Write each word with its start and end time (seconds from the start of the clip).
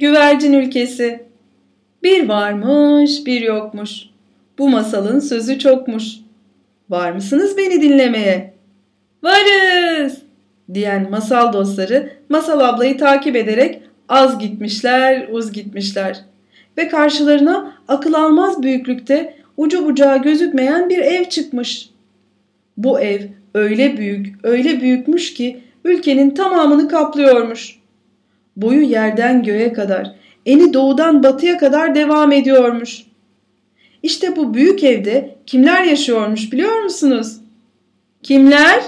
Güvercin 0.00 0.52
ülkesi. 0.52 1.24
Bir 2.02 2.28
varmış, 2.28 3.26
bir 3.26 3.40
yokmuş. 3.40 3.90
Bu 4.58 4.68
masalın 4.68 5.20
sözü 5.20 5.58
çokmuş. 5.58 6.04
Var 6.90 7.12
mısınız 7.12 7.56
beni 7.56 7.82
dinlemeye? 7.82 8.54
Varız! 9.22 10.18
diyen 10.74 11.10
masal 11.10 11.52
dostları 11.52 12.12
masal 12.28 12.60
ablayı 12.60 12.98
takip 12.98 13.36
ederek 13.36 13.82
az 14.08 14.38
gitmişler, 14.38 15.28
uz 15.28 15.52
gitmişler. 15.52 16.20
Ve 16.78 16.88
karşılarına 16.88 17.72
akıl 17.88 18.14
almaz 18.14 18.62
büyüklükte 18.62 19.34
ucu 19.56 19.86
bucağı 19.86 20.22
gözükmeyen 20.22 20.88
bir 20.88 20.98
ev 20.98 21.24
çıkmış. 21.24 21.90
Bu 22.76 23.00
ev 23.00 23.20
öyle 23.54 23.96
büyük, 23.96 24.36
öyle 24.42 24.80
büyükmüş 24.80 25.34
ki 25.34 25.60
ülkenin 25.84 26.30
tamamını 26.30 26.88
kaplıyormuş. 26.88 27.79
Boyu 28.62 28.82
yerden 28.82 29.42
göğe 29.42 29.72
kadar, 29.72 30.14
eni 30.46 30.74
doğudan 30.74 31.22
batıya 31.22 31.58
kadar 31.58 31.94
devam 31.94 32.32
ediyormuş. 32.32 33.02
İşte 34.02 34.36
bu 34.36 34.54
büyük 34.54 34.84
evde 34.84 35.36
kimler 35.46 35.84
yaşıyormuş 35.84 36.52
biliyor 36.52 36.82
musunuz? 36.82 37.36
Kimler? 38.22 38.82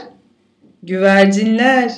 Güvercinler. 0.83 1.93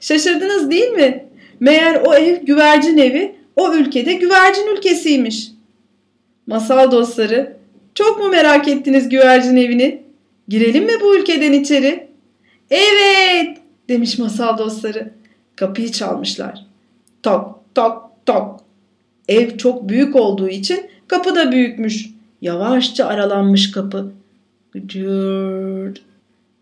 Şaşırdınız 0.00 0.70
değil 0.70 0.90
mi? 0.90 1.24
Meğer 1.60 2.02
o 2.06 2.14
ev 2.14 2.42
güvercin 2.42 2.98
evi, 2.98 3.34
o 3.56 3.74
ülkede 3.74 4.12
güvercin 4.12 4.76
ülkesiymiş. 4.76 5.48
Masal 6.46 6.90
dostları, 6.90 7.56
çok 7.94 8.18
mu 8.18 8.28
merak 8.28 8.68
ettiniz 8.68 9.08
güvercin 9.08 9.56
evini? 9.56 10.02
Girelim 10.48 10.84
mi 10.84 10.92
bu 11.00 11.16
ülkeden 11.16 11.52
içeri? 11.52 12.06
Evet, 12.70 13.58
demiş 13.88 14.18
masal 14.18 14.58
dostları. 14.58 15.10
Kapıyı 15.56 15.92
çalmışlar. 15.92 16.66
Tok 17.26 17.60
tok 17.74 18.10
tok. 18.26 18.60
Ev 19.28 19.56
çok 19.56 19.88
büyük 19.88 20.16
olduğu 20.16 20.48
için 20.48 20.80
kapı 21.06 21.34
da 21.34 21.52
büyükmüş. 21.52 22.10
Yavaşça 22.42 23.06
aralanmış 23.06 23.70
kapı. 23.70 24.12
Gıcırt. 24.72 26.02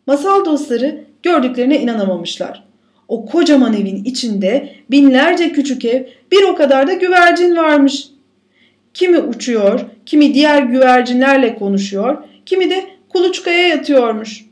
Masal 0.06 0.44
dostları 0.44 1.04
gördüklerine 1.22 1.80
inanamamışlar. 1.80 2.64
O 3.08 3.26
kocaman 3.26 3.74
evin 3.74 4.04
içinde 4.04 4.74
binlerce 4.90 5.52
küçük 5.52 5.84
ev, 5.84 6.04
bir 6.32 6.42
o 6.42 6.54
kadar 6.54 6.86
da 6.86 6.92
güvercin 6.92 7.56
varmış. 7.56 8.06
Kimi 8.94 9.18
uçuyor, 9.18 9.80
kimi 10.06 10.34
diğer 10.34 10.62
güvercinlerle 10.62 11.54
konuşuyor, 11.58 12.16
kimi 12.46 12.70
de 12.70 12.84
kuluçkaya 13.08 13.68
yatıyormuş. 13.68 14.44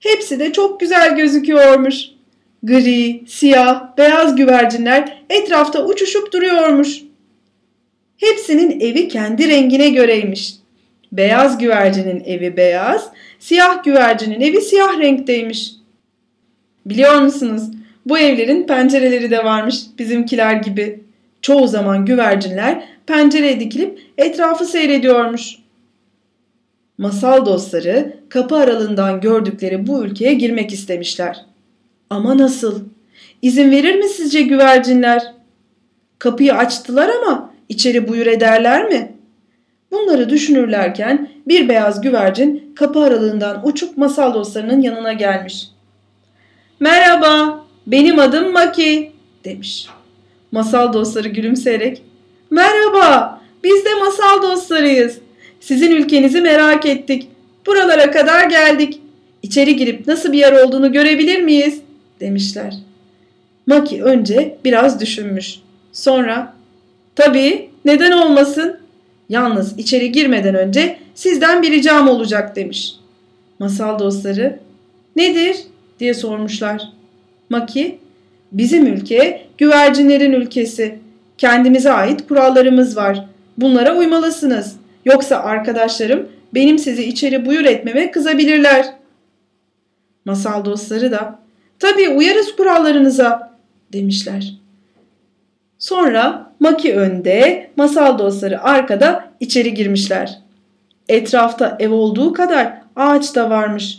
Hepsi 0.00 0.38
de 0.38 0.52
çok 0.52 0.80
güzel 0.80 1.16
gözüküyormuş. 1.16 2.13
Gri, 2.64 3.24
siyah, 3.26 3.96
beyaz 3.98 4.36
güvercinler 4.36 5.22
etrafta 5.30 5.84
uçuşup 5.84 6.32
duruyormuş. 6.32 7.02
Hepsinin 8.16 8.80
evi 8.80 9.08
kendi 9.08 9.48
rengine 9.48 9.88
göreymiş. 9.88 10.54
Beyaz 11.12 11.58
güvercinin 11.58 12.24
evi 12.24 12.56
beyaz, 12.56 13.10
siyah 13.38 13.84
güvercinin 13.84 14.40
evi 14.40 14.60
siyah 14.60 14.98
renkteymiş. 14.98 15.70
Biliyor 16.86 17.20
musunuz? 17.20 17.62
Bu 18.06 18.18
evlerin 18.18 18.66
pencereleri 18.66 19.30
de 19.30 19.44
varmış 19.44 19.76
bizimkiler 19.98 20.54
gibi. 20.54 21.00
Çoğu 21.42 21.68
zaman 21.68 22.06
güvercinler 22.06 22.84
pencereye 23.06 23.60
dikilip 23.60 24.00
etrafı 24.18 24.64
seyrediyormuş. 24.64 25.56
Masal 26.98 27.46
dostları 27.46 28.16
kapı 28.28 28.56
aralığından 28.56 29.20
gördükleri 29.20 29.86
bu 29.86 30.04
ülkeye 30.04 30.34
girmek 30.34 30.72
istemişler. 30.72 31.53
Ama 32.10 32.38
nasıl? 32.38 32.80
İzin 33.42 33.70
verir 33.70 33.94
mi 33.94 34.08
sizce 34.08 34.42
güvercinler? 34.42 35.34
Kapıyı 36.18 36.54
açtılar 36.54 37.10
ama 37.22 37.50
içeri 37.68 38.08
buyur 38.08 38.26
ederler 38.26 38.88
mi? 38.88 39.12
Bunları 39.90 40.30
düşünürlerken 40.30 41.30
bir 41.48 41.68
beyaz 41.68 42.00
güvercin 42.00 42.72
kapı 42.76 43.00
aralığından 43.00 43.66
uçup 43.66 43.96
masal 43.98 44.34
dostlarının 44.34 44.80
yanına 44.80 45.12
gelmiş. 45.12 45.68
Merhaba, 46.80 47.64
benim 47.86 48.18
adım 48.18 48.52
Maki 48.52 49.12
demiş. 49.44 49.86
Masal 50.52 50.92
dostları 50.92 51.28
gülümseyerek 51.28 52.02
Merhaba, 52.50 53.40
biz 53.64 53.84
de 53.84 53.94
masal 53.94 54.42
dostlarıyız. 54.42 55.18
Sizin 55.60 55.90
ülkenizi 55.90 56.40
merak 56.40 56.86
ettik. 56.86 57.28
Buralara 57.66 58.10
kadar 58.10 58.44
geldik. 58.50 59.00
İçeri 59.42 59.76
girip 59.76 60.06
nasıl 60.06 60.32
bir 60.32 60.38
yer 60.38 60.52
olduğunu 60.52 60.92
görebilir 60.92 61.42
miyiz? 61.42 61.80
Demişler. 62.24 62.74
Maki 63.66 64.04
önce 64.04 64.58
biraz 64.64 65.00
düşünmüş. 65.00 65.54
Sonra 65.92 66.54
tabii 67.16 67.70
neden 67.84 68.12
olmasın? 68.12 68.76
Yalnız 69.28 69.78
içeri 69.78 70.12
girmeden 70.12 70.54
önce 70.54 70.98
sizden 71.14 71.62
bir 71.62 71.70
ricam 71.70 72.08
olacak 72.08 72.56
demiş. 72.56 72.94
Masal 73.58 73.98
dostları 73.98 74.58
nedir 75.16 75.56
diye 76.00 76.14
sormuşlar. 76.14 76.82
Maki 77.50 77.98
bizim 78.52 78.86
ülke 78.86 79.46
güvercinlerin 79.58 80.32
ülkesi. 80.32 80.98
Kendimize 81.38 81.92
ait 81.92 82.28
kurallarımız 82.28 82.96
var. 82.96 83.26
Bunlara 83.58 83.96
uymalısınız. 83.96 84.76
Yoksa 85.04 85.36
arkadaşlarım 85.36 86.28
benim 86.54 86.78
sizi 86.78 87.04
içeri 87.04 87.46
buyur 87.46 87.64
etmeme 87.64 88.10
kızabilirler. 88.10 88.86
Masal 90.24 90.64
dostları 90.64 91.10
da 91.10 91.43
tabii 91.84 92.08
uyarız 92.08 92.56
kurallarınıza 92.56 93.50
demişler. 93.92 94.54
Sonra 95.78 96.52
Maki 96.60 96.94
önde, 96.94 97.70
masal 97.76 98.18
dostları 98.18 98.62
arkada 98.62 99.24
içeri 99.40 99.74
girmişler. 99.74 100.38
Etrafta 101.08 101.76
ev 101.80 101.90
olduğu 101.90 102.32
kadar 102.32 102.72
ağaç 102.96 103.34
da 103.34 103.50
varmış. 103.50 103.98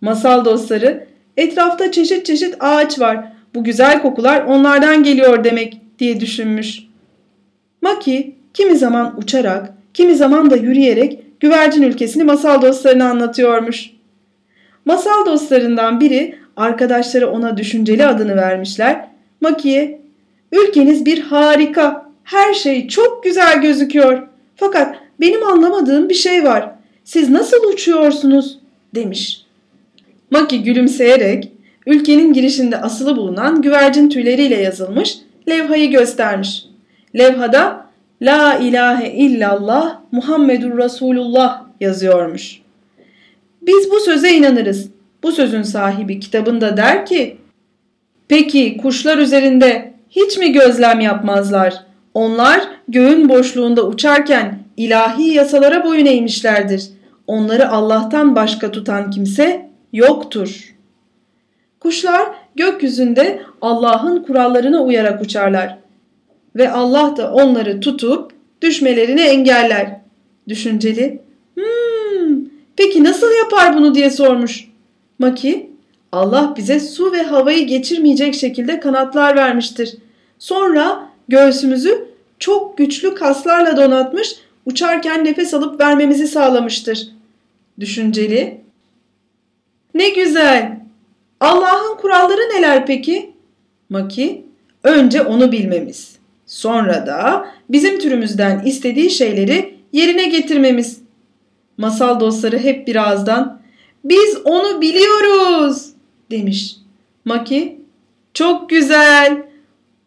Masal 0.00 0.44
dostları 0.44 1.06
etrafta 1.36 1.92
çeşit 1.92 2.26
çeşit 2.26 2.54
ağaç 2.60 3.00
var. 3.00 3.32
Bu 3.54 3.64
güzel 3.64 4.02
kokular 4.02 4.42
onlardan 4.42 5.02
geliyor 5.02 5.44
demek 5.44 5.80
diye 5.98 6.20
düşünmüş. 6.20 6.82
Maki 7.82 8.34
kimi 8.54 8.76
zaman 8.76 9.18
uçarak, 9.18 9.72
kimi 9.94 10.14
zaman 10.14 10.50
da 10.50 10.56
yürüyerek 10.56 11.40
güvercin 11.40 11.82
ülkesini 11.82 12.24
masal 12.24 12.62
dostlarına 12.62 13.10
anlatıyormuş. 13.10 13.90
Masal 14.84 15.26
dostlarından 15.26 16.00
biri 16.00 16.38
arkadaşları 16.56 17.30
ona 17.30 17.56
düşünceli 17.56 18.06
adını 18.06 18.36
vermişler. 18.36 19.08
Maki'ye 19.40 20.00
ülkeniz 20.52 21.06
bir 21.06 21.20
harika, 21.20 22.06
her 22.24 22.54
şey 22.54 22.88
çok 22.88 23.24
güzel 23.24 23.60
gözüküyor. 23.60 24.28
Fakat 24.56 24.96
benim 25.20 25.46
anlamadığım 25.46 26.08
bir 26.08 26.14
şey 26.14 26.44
var. 26.44 26.70
Siz 27.04 27.30
nasıl 27.30 27.72
uçuyorsunuz? 27.72 28.58
demiş. 28.96 29.42
Maki 30.30 30.62
gülümseyerek 30.62 31.52
ülkenin 31.86 32.32
girişinde 32.32 32.80
asılı 32.80 33.16
bulunan 33.16 33.62
güvercin 33.62 34.08
tüyleriyle 34.08 34.62
yazılmış 34.62 35.18
levhayı 35.48 35.90
göstermiş. 35.90 36.64
Levhada 37.18 37.86
La 38.22 38.58
ilahe 38.58 39.12
illallah 39.12 39.98
Muhammedur 40.12 40.78
Resulullah 40.78 41.62
yazıyormuş. 41.80 42.60
Biz 43.62 43.90
bu 43.90 44.00
söze 44.00 44.30
inanırız. 44.30 44.88
Bu 45.26 45.32
sözün 45.32 45.62
sahibi 45.62 46.20
kitabında 46.20 46.76
der 46.76 47.06
ki 47.06 47.36
Peki 48.28 48.76
kuşlar 48.76 49.18
üzerinde 49.18 49.94
hiç 50.10 50.38
mi 50.38 50.52
gözlem 50.52 51.00
yapmazlar? 51.00 51.74
Onlar 52.14 52.68
göğün 52.88 53.28
boşluğunda 53.28 53.86
uçarken 53.86 54.58
ilahi 54.76 55.22
yasalara 55.22 55.84
boyun 55.84 56.06
eğmişlerdir. 56.06 56.88
Onları 57.26 57.68
Allah'tan 57.68 58.36
başka 58.36 58.70
tutan 58.70 59.10
kimse 59.10 59.70
yoktur. 59.92 60.74
Kuşlar 61.80 62.28
gökyüzünde 62.56 63.42
Allah'ın 63.62 64.22
kurallarına 64.22 64.82
uyarak 64.82 65.22
uçarlar 65.22 65.78
ve 66.56 66.70
Allah 66.70 67.16
da 67.16 67.32
onları 67.32 67.80
tutup 67.80 68.32
düşmelerini 68.62 69.20
engeller. 69.20 70.00
Düşünceli, 70.48 71.22
hmm, 71.54 72.36
peki 72.76 73.04
nasıl 73.04 73.30
yapar 73.38 73.76
bunu 73.76 73.94
diye 73.94 74.10
sormuş. 74.10 74.75
Maki, 75.18 75.70
Allah 76.12 76.54
bize 76.56 76.80
su 76.80 77.12
ve 77.12 77.22
havayı 77.22 77.66
geçirmeyecek 77.66 78.34
şekilde 78.34 78.80
kanatlar 78.80 79.36
vermiştir. 79.36 79.96
Sonra 80.38 81.10
göğsümüzü 81.28 82.08
çok 82.38 82.78
güçlü 82.78 83.14
kaslarla 83.14 83.76
donatmış, 83.76 84.34
uçarken 84.66 85.24
nefes 85.24 85.54
alıp 85.54 85.80
vermemizi 85.80 86.28
sağlamıştır. 86.28 87.08
Düşünceli, 87.80 88.60
ne 89.94 90.08
güzel. 90.08 90.80
Allah'ın 91.40 91.96
kuralları 91.96 92.40
neler 92.56 92.86
peki? 92.86 93.30
Maki, 93.88 94.44
önce 94.84 95.22
onu 95.22 95.52
bilmemiz. 95.52 96.16
Sonra 96.46 97.06
da 97.06 97.46
bizim 97.68 97.98
türümüzden 97.98 98.64
istediği 98.64 99.10
şeyleri 99.10 99.74
yerine 99.92 100.28
getirmemiz. 100.28 101.00
Masal 101.78 102.20
dostları 102.20 102.58
hep 102.58 102.86
birazdan 102.86 103.55
biz 104.08 104.36
onu 104.44 104.80
biliyoruz 104.80 105.86
demiş. 106.30 106.76
Maki 107.24 107.80
çok 108.34 108.70
güzel. 108.70 109.42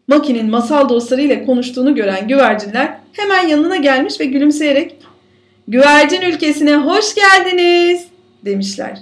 Maki'nin 0.07 0.49
masal 0.49 0.89
dostları 0.89 1.21
ile 1.21 1.45
konuştuğunu 1.45 1.95
gören 1.95 2.27
güvercinler 2.27 2.97
hemen 3.13 3.47
yanına 3.47 3.75
gelmiş 3.75 4.19
ve 4.19 4.25
gülümseyerek 4.25 4.95
''Güvercin 5.67 6.21
ülkesine 6.21 6.75
hoş 6.75 7.15
geldiniz!'' 7.15 8.07
demişler. 8.45 9.01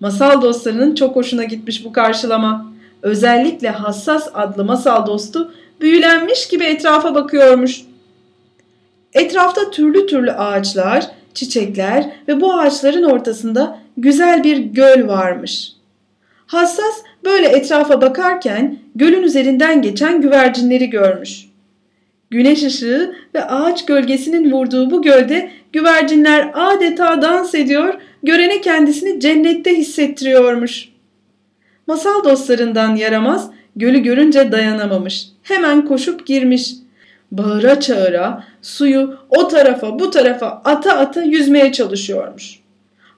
Masal 0.00 0.42
dostlarının 0.42 0.94
çok 0.94 1.16
hoşuna 1.16 1.44
gitmiş 1.44 1.84
bu 1.84 1.92
karşılama. 1.92 2.72
Özellikle 3.02 3.70
Hassas 3.70 4.28
adlı 4.34 4.64
masal 4.64 5.06
dostu 5.06 5.54
büyülenmiş 5.80 6.48
gibi 6.48 6.64
etrafa 6.64 7.14
bakıyormuş. 7.14 7.82
Etrafta 9.12 9.70
türlü 9.70 10.06
türlü 10.06 10.32
ağaçlar, 10.32 11.06
çiçekler 11.34 12.10
ve 12.28 12.40
bu 12.40 12.54
ağaçların 12.54 13.02
ortasında 13.02 13.78
güzel 13.96 14.44
bir 14.44 14.56
göl 14.56 15.08
varmış. 15.08 15.72
Hassas 16.46 17.02
böyle 17.24 17.46
etrafa 17.46 18.00
bakarken 18.00 18.78
gölün 18.94 19.22
üzerinden 19.22 19.82
geçen 19.82 20.20
güvercinleri 20.20 20.90
görmüş. 20.90 21.46
Güneş 22.30 22.62
ışığı 22.62 23.14
ve 23.34 23.44
ağaç 23.44 23.86
gölgesinin 23.86 24.52
vurduğu 24.52 24.90
bu 24.90 25.02
gölde 25.02 25.50
güvercinler 25.72 26.50
adeta 26.54 27.22
dans 27.22 27.54
ediyor, 27.54 27.94
görene 28.22 28.60
kendisini 28.60 29.20
cennette 29.20 29.76
hissettiriyormuş. 29.76 30.88
Masal 31.86 32.24
dostlarından 32.24 32.96
yaramaz, 32.96 33.50
gölü 33.76 33.98
görünce 33.98 34.52
dayanamamış. 34.52 35.26
Hemen 35.42 35.86
koşup 35.86 36.26
girmiş. 36.26 36.72
Bağıra 37.32 37.80
çağıra 37.80 38.44
suyu 38.62 39.18
o 39.30 39.48
tarafa 39.48 39.98
bu 39.98 40.10
tarafa 40.10 40.62
ata 40.64 40.98
ata 40.98 41.22
yüzmeye 41.22 41.72
çalışıyormuş. 41.72 42.58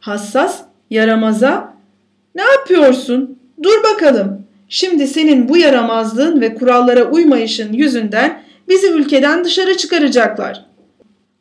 Hassas 0.01 0.61
yaramaza 0.91 1.75
ne 2.35 2.43
yapıyorsun? 2.43 3.39
Dur 3.63 3.83
bakalım. 3.83 4.43
Şimdi 4.69 5.07
senin 5.07 5.49
bu 5.49 5.57
yaramazlığın 5.57 6.41
ve 6.41 6.55
kurallara 6.55 7.05
uymayışın 7.05 7.73
yüzünden 7.73 8.43
bizi 8.69 8.91
ülkeden 8.91 9.45
dışarı 9.45 9.77
çıkaracaklar. 9.77 10.65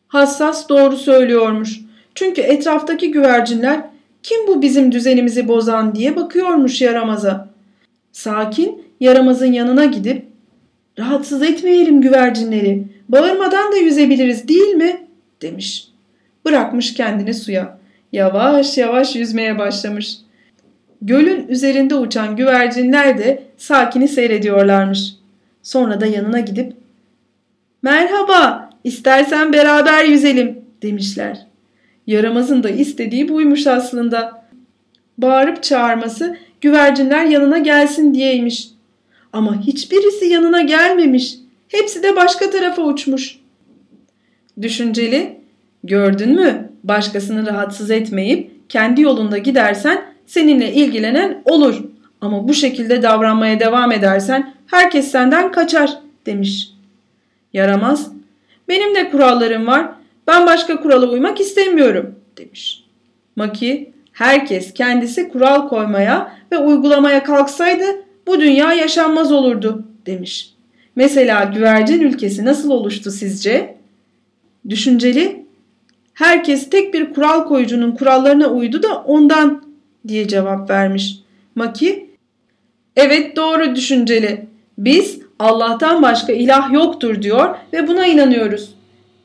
Hassas 0.07 0.69
doğru 0.69 0.97
söylüyormuş. 0.97 1.79
Çünkü 2.15 2.41
etraftaki 2.41 3.11
güvercinler 3.11 3.81
kim 4.23 4.47
bu 4.47 4.61
bizim 4.61 4.91
düzenimizi 4.91 5.47
bozan 5.47 5.95
diye 5.95 6.15
bakıyormuş 6.15 6.81
yaramaza. 6.81 7.49
Sakin 8.11 8.83
yaramazın 8.99 9.51
yanına 9.51 9.85
gidip 9.85 10.32
rahatsız 10.99 11.41
etmeyelim 11.41 12.01
güvercinleri. 12.01 12.83
Bağırmadan 13.09 13.71
da 13.71 13.77
yüzebiliriz 13.77 14.47
değil 14.47 14.73
mi? 14.75 15.07
demiş. 15.41 15.87
Bırakmış 16.45 16.93
kendini 16.93 17.33
suya. 17.33 17.77
Yavaş 18.11 18.77
yavaş 18.77 19.15
yüzmeye 19.15 19.59
başlamış. 19.59 20.17
Gölün 21.01 21.47
üzerinde 21.47 21.95
uçan 21.95 22.35
güvercinler 22.35 23.17
de 23.17 23.43
sakini 23.57 24.07
seyrediyorlarmış. 24.07 25.13
Sonra 25.63 26.01
da 26.01 26.05
yanına 26.05 26.39
gidip 26.39 26.73
''Merhaba, 27.81 28.69
istersen 28.83 29.53
beraber 29.53 30.05
yüzelim.'' 30.05 30.57
demişler. 30.81 31.45
Yaramazın 32.07 32.63
da 32.63 32.69
istediği 32.69 33.29
buymuş 33.29 33.67
aslında. 33.67 34.43
Bağırıp 35.17 35.63
çağırması 35.63 36.37
güvercinler 36.61 37.25
yanına 37.25 37.57
gelsin 37.57 38.13
diyeymiş. 38.13 38.72
Ama 39.33 39.61
hiçbirisi 39.61 40.25
yanına 40.25 40.61
gelmemiş. 40.61 41.35
Hepsi 41.67 42.03
de 42.03 42.15
başka 42.15 42.49
tarafa 42.49 42.81
uçmuş. 42.81 43.39
Düşünceli, 44.61 45.37
gördün 45.83 46.35
mü? 46.35 46.69
Başkasını 46.83 47.47
rahatsız 47.47 47.91
etmeyip 47.91 48.69
kendi 48.69 49.01
yolunda 49.01 49.37
gidersen 49.37 50.05
seninle 50.25 50.73
ilgilenen 50.73 51.41
olur. 51.45 51.83
Ama 52.21 52.47
bu 52.47 52.53
şekilde 52.53 53.03
davranmaya 53.03 53.59
devam 53.59 53.91
edersen 53.91 54.53
herkes 54.67 55.11
senden 55.11 55.51
kaçar 55.51 55.97
demiş. 56.25 56.69
Yaramaz, 57.53 58.11
benim 58.67 58.95
de 58.95 59.09
kurallarım 59.11 59.67
var. 59.67 59.89
Ben 60.27 60.45
başka 60.45 60.81
kurala 60.81 61.09
uymak 61.09 61.39
istemiyorum 61.39 62.15
demiş. 62.37 62.83
Maki, 63.35 63.93
herkes 64.11 64.73
kendisi 64.73 65.29
kural 65.29 65.67
koymaya 65.67 66.35
ve 66.51 66.57
uygulamaya 66.57 67.23
kalksaydı 67.23 67.85
bu 68.27 68.41
dünya 68.41 68.73
yaşanmaz 68.73 69.31
olurdu 69.31 69.83
demiş. 70.05 70.53
Mesela 70.95 71.43
güvercin 71.43 72.01
ülkesi 72.01 72.45
nasıl 72.45 72.69
oluştu 72.69 73.11
sizce? 73.11 73.75
Düşünceli, 74.69 75.45
herkes 76.13 76.69
tek 76.69 76.93
bir 76.93 77.13
kural 77.13 77.47
koyucunun 77.47 77.91
kurallarına 77.91 78.47
uydu 78.47 78.83
da 78.83 78.95
ondan 78.95 79.63
diye 80.07 80.27
cevap 80.27 80.69
vermiş. 80.69 81.19
Maki, 81.55 82.09
evet 82.95 83.35
doğru 83.35 83.75
düşünceli. 83.75 84.45
Biz 84.77 85.19
Allah'tan 85.39 86.01
başka 86.01 86.33
ilah 86.33 86.73
yoktur 86.73 87.21
diyor 87.21 87.55
ve 87.73 87.87
buna 87.87 88.05
inanıyoruz. 88.05 88.73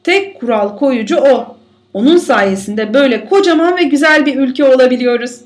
Tek 0.04 0.40
kural 0.40 0.78
koyucu 0.78 1.16
o. 1.16 1.56
Onun 1.94 2.16
sayesinde 2.16 2.94
böyle 2.94 3.24
kocaman 3.24 3.76
ve 3.76 3.82
güzel 3.82 4.26
bir 4.26 4.36
ülke 4.36 4.64
olabiliyoruz. 4.64 5.40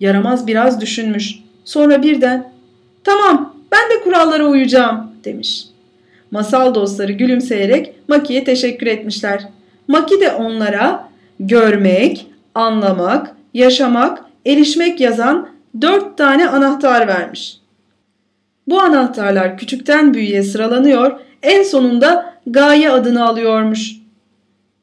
Yaramaz 0.00 0.46
biraz 0.46 0.80
düşünmüş. 0.80 1.38
Sonra 1.64 2.02
birden 2.02 2.52
tamam 3.04 3.56
ben 3.72 3.90
de 3.90 4.02
kurallara 4.04 4.46
uyacağım 4.46 5.10
demiş. 5.24 5.64
Masal 6.30 6.74
dostları 6.74 7.12
gülümseyerek 7.12 7.94
Maki'ye 8.08 8.44
teşekkür 8.44 8.86
etmişler. 8.86 9.48
Maki 9.88 10.20
de 10.20 10.32
onlara 10.32 11.08
görmek, 11.40 12.26
anlamak, 12.54 13.36
yaşamak, 13.54 14.24
erişmek 14.46 15.00
yazan 15.00 15.48
dört 15.80 16.18
tane 16.18 16.48
anahtar 16.48 17.08
vermiş. 17.08 17.56
Bu 18.66 18.80
anahtarlar 18.80 19.58
küçükten 19.58 20.14
büyüğe 20.14 20.42
sıralanıyor, 20.42 21.20
en 21.42 21.62
sonunda 21.62 22.34
gaye 22.46 22.90
adını 22.90 23.26
alıyormuş. 23.26 23.92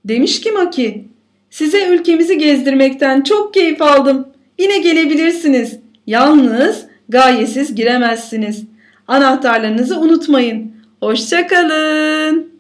Demiş 0.06 0.42
ki 0.42 0.52
Maki, 0.52 1.06
size 1.50 1.88
ülkemizi 1.88 2.38
gezdirmekten 2.38 3.22
çok 3.22 3.54
keyif 3.54 3.82
aldım. 3.82 4.28
Yine 4.60 4.78
gelebilirsiniz. 4.78 5.80
Yalnız 6.08 6.87
gayesiz 7.10 7.76
giremezsiniz. 7.76 8.66
Anahtarlarınızı 9.08 10.00
unutmayın. 10.00 10.72
Hoşçakalın. 11.00 12.57